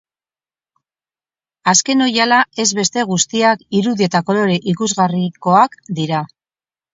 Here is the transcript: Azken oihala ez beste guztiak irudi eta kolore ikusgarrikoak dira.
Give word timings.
Azken 1.73 2.01
oihala 2.05 2.39
ez 2.63 2.65
beste 2.79 3.03
guztiak 3.11 3.61
irudi 3.81 4.07
eta 4.09 4.23
kolore 4.31 4.57
ikusgarrikoak 4.73 5.79
dira. 6.01 6.25